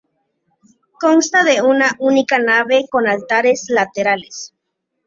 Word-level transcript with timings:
Consta 0.99 1.43
de 1.43 1.61
una 1.61 1.91
única 1.99 2.39
nave 2.39 2.87
con 2.89 3.07
altares 3.07 3.67
laterales. 3.69 4.55